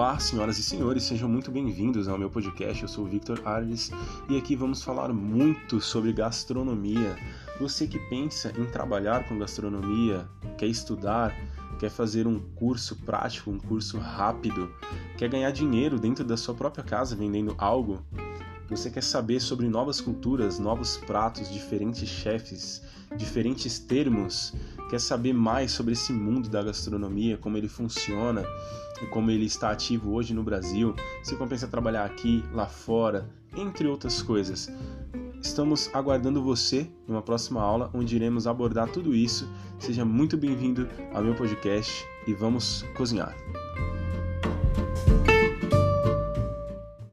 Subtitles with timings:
[0.00, 2.82] Olá, senhoras e senhores, sejam muito bem-vindos ao meu podcast.
[2.82, 3.90] Eu sou o Victor Arles
[4.30, 7.18] e aqui vamos falar muito sobre gastronomia.
[7.60, 10.26] Você que pensa em trabalhar com gastronomia,
[10.56, 11.36] quer estudar,
[11.78, 14.74] quer fazer um curso prático, um curso rápido,
[15.18, 18.02] quer ganhar dinheiro dentro da sua própria casa vendendo algo,
[18.70, 22.80] você quer saber sobre novas culturas, novos pratos, diferentes chefes,
[23.16, 24.54] diferentes termos,
[24.88, 28.44] quer saber mais sobre esse mundo da gastronomia, como ele funciona
[29.02, 33.88] e como ele está ativo hoje no Brasil, se compensa trabalhar aqui, lá fora, entre
[33.88, 34.70] outras coisas.
[35.42, 39.48] Estamos aguardando você em uma próxima aula onde iremos abordar tudo isso.
[39.78, 43.34] Seja muito bem-vindo ao meu podcast e vamos cozinhar.